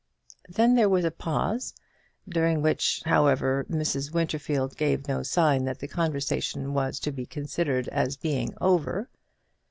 Then 0.49 0.73
there 0.73 0.89
was 0.89 1.05
a 1.05 1.11
pause, 1.11 1.75
during 2.27 2.63
which, 2.63 3.03
however, 3.05 3.67
Mrs. 3.69 4.11
Winterfield 4.11 4.75
gave 4.75 5.07
no 5.07 5.21
sign 5.21 5.65
that 5.65 5.77
the 5.77 5.87
conversation 5.87 6.73
was 6.73 6.99
to 7.01 7.11
be 7.11 7.27
considered 7.27 7.87
as 7.89 8.17
being 8.17 8.55
over. 8.59 9.11